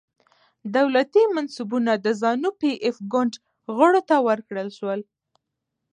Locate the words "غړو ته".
3.75-4.15